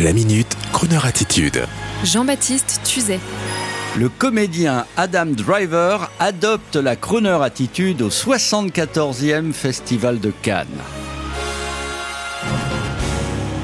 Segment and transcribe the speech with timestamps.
[0.00, 1.64] La minute, Kroneur attitude.
[2.04, 3.18] Jean-Baptiste Tuzet.
[3.96, 10.68] Le comédien Adam Driver adopte la crooner attitude au 74e Festival de Cannes.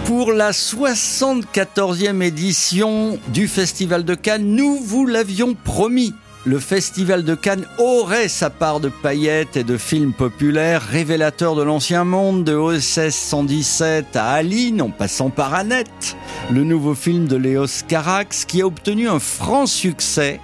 [0.07, 6.15] Pour la 74e édition du Festival de Cannes, nous vous l'avions promis
[6.45, 11.63] le Festival de Cannes aurait sa part de paillettes et de films populaires révélateurs de
[11.63, 16.17] l'ancien monde, de OSS 117 à Aline en passant par Annette,
[16.51, 20.41] le nouveau film de Léos Carax qui a obtenu un franc succès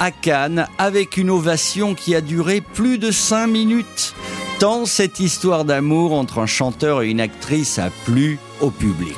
[0.00, 4.14] à Cannes avec une ovation qui a duré plus de 5 minutes.
[4.60, 9.16] Tant cette histoire d'amour entre un chanteur et une actrice a plu au public.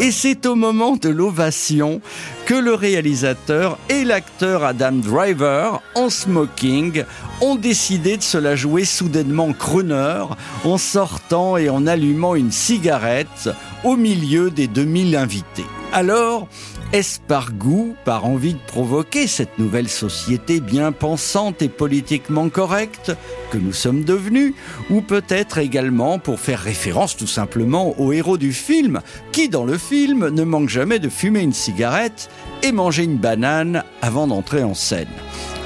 [0.00, 2.00] Et c'est au moment de l'ovation
[2.44, 7.04] que le réalisateur et l'acteur Adam Driver, en smoking,
[7.40, 10.24] ont décidé de se la jouer soudainement crooner
[10.64, 13.48] en sortant et en allumant une cigarette
[13.84, 15.66] au milieu des 2000 invités.
[15.92, 16.46] Alors,
[16.92, 23.12] est-ce par goût, par envie de provoquer cette nouvelle société bien pensante et politiquement correcte
[23.50, 24.54] que nous sommes devenus,
[24.90, 29.00] ou peut-être également pour faire référence tout simplement au héros du film,
[29.32, 32.30] qui dans le film ne manque jamais de fumer une cigarette
[32.62, 35.08] et manger une banane avant d'entrer en scène.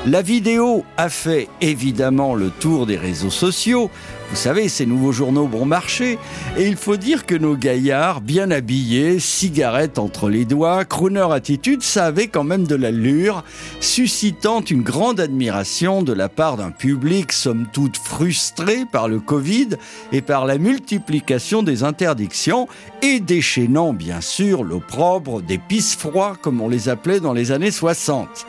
[0.06, 3.91] La vidéo a fait évidemment le tour des réseaux sociaux.
[4.31, 6.19] Vous savez, ces nouveaux journaux bon marché.
[6.56, 11.83] Et il faut dire que nos gaillards, bien habillés, cigarettes entre les doigts, crooner attitude,
[11.83, 13.45] ça avait quand même de l'allure,
[13.81, 19.71] suscitant une grande admiration de la part d'un public somme toute frustré par le Covid
[20.12, 22.69] et par la multiplication des interdictions
[23.03, 27.73] et déchaînant bien sûr l'opprobre des pisse froids comme on les appelait dans les années
[27.73, 28.47] 60.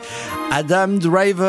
[0.52, 1.41] Adam Driver,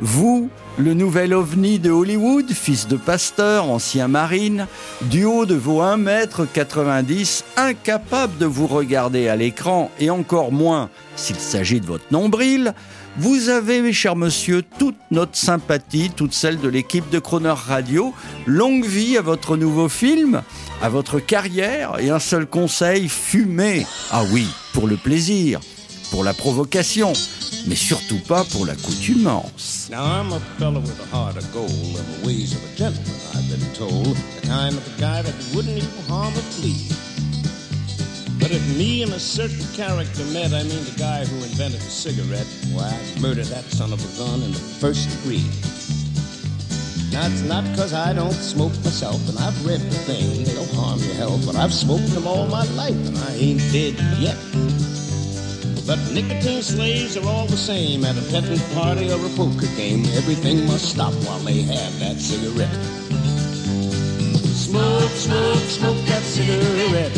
[0.00, 0.48] vous,
[0.78, 4.66] le nouvel ovni de Hollywood, fils de pasteur, ancien marine,
[5.02, 11.36] du haut de vos 1m90, incapable de vous regarder à l'écran et encore moins s'il
[11.36, 12.74] s'agit de votre nombril,
[13.18, 18.14] vous avez, mes chers monsieur, toute notre sympathie, toute celle de l'équipe de Croner Radio.
[18.46, 20.42] Longue vie à votre nouveau film,
[20.80, 23.84] à votre carrière et un seul conseil, fumez.
[24.10, 25.60] Ah oui, pour le plaisir,
[26.10, 27.12] pour la provocation
[27.66, 29.88] mais surtout pas pour l'accoutumance.
[29.90, 33.14] Now I'm a fellow with a heart of gold and the ways of a gentleman,
[33.34, 34.16] I've been told.
[34.40, 36.88] The kind of a guy that wouldn't even harm a flea.
[38.40, 41.90] But if me and a certain character met, I mean the guy who invented the
[41.90, 45.44] cigarette, why, I'd murder that son of a gun in the first degree.
[47.12, 51.00] Now, it's not because I don't smoke myself, and I've read the thing, they'll harm
[51.00, 54.38] your health, but I've smoked them all my life, and I ain't dead yet.
[55.90, 60.04] But nicotine slaves are all the same at a petting party or a poker game.
[60.14, 62.72] Everything must stop while they have that cigarette.
[64.54, 67.12] Smoke, smoke, smoke that cigarette.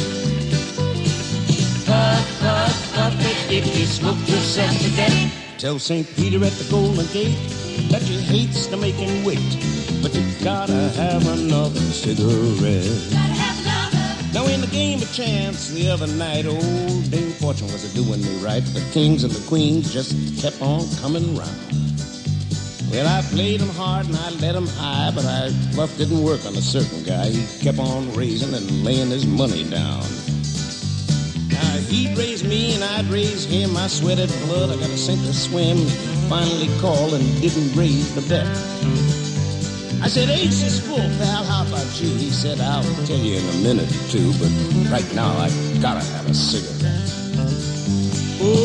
[1.84, 5.58] Puff, puff, puff it if you smoke yourself to death.
[5.58, 6.08] Tell St.
[6.16, 7.36] Peter at the Golden Gate
[7.90, 9.52] that he hates to make him wait,
[10.00, 12.88] but you gotta have another cigarette.
[13.10, 14.32] Gotta have another.
[14.32, 18.22] Now in the game of chance the other night, old Dame Fortune was a doing
[18.22, 18.62] me right.
[18.62, 21.50] The kings and the queens just kept on coming round.
[22.88, 26.47] Well, I played him hard and I let him high, but I bluff didn't work
[26.47, 27.31] on a certain guy.
[27.31, 30.06] He kept on raising and laying his money down.
[31.50, 33.76] Now he'd raise me and I'd raise him.
[33.76, 35.78] I sweated blood, I got to sink or swim.
[36.31, 38.47] Finally called and didn't raise the bet.
[40.00, 41.42] I said, Ace is full, pal.
[41.42, 42.06] How about you?
[42.06, 44.50] He said, I'll tell you in a minute or two, but
[44.92, 45.50] right now I
[45.82, 47.11] gotta have a cigarette.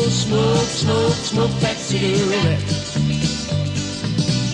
[0.08, 2.60] Smoke, smoke, smoke that cigarette.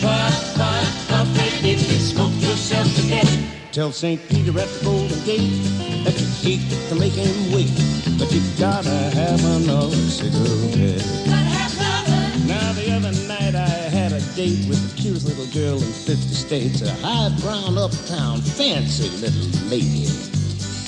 [0.03, 3.70] Puff, puff, puff it if you smoke yourself to death.
[3.70, 4.20] Tell St.
[4.28, 5.62] Peter at the Golden Gate
[6.03, 7.70] that you hate to make him wait,
[8.19, 10.98] but you gotta have another cigarette.
[11.25, 12.47] Gotta have another.
[12.48, 16.34] Now the other night I had a date with the cutest little girl in 50
[16.34, 20.34] states, a high brown uptown fancy little lady.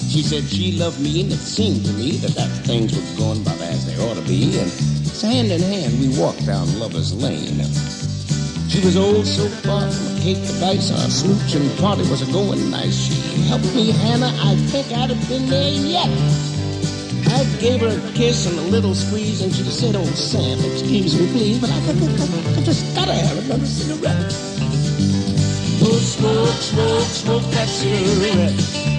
[0.08, 3.42] She said she loved me, and it seemed to me that, that things were going
[3.42, 4.58] about as they ought to be.
[4.58, 4.70] And
[5.22, 7.64] hand in hand, we walked down Lover's Lane.
[8.68, 12.02] She was old so far from a cake to dice, our uh, smooch and party
[12.10, 13.08] was a going nice.
[13.08, 16.10] She helped me, Hannah, I think I'd have been there yet.
[17.32, 21.18] I gave her a kiss and a little squeeze, and she said, Oh, Sam, excuse
[21.18, 24.32] me, please, but I, I, I, I just gotta have another cigarette.
[25.82, 28.95] Oh, smoke, smoke, smoke that cigarette.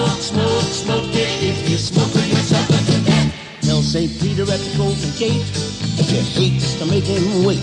[0.00, 3.34] Smoke, smoke, smoke it if you smoke it yourself to death.
[3.60, 4.10] Tell St.
[4.20, 5.44] Peter at the Golden Gate
[5.96, 7.60] that you hates to make him wait,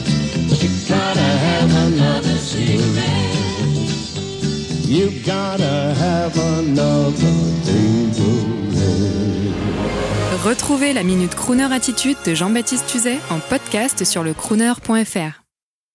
[0.47, 3.33] but you gotta have another cigarette.
[4.85, 8.47] You gotta have another cigarette.
[10.45, 15.46] Retrouvez la Minute Crooner Attitude de Jean-Baptiste Tuzet en podcast sur le crooner.fr.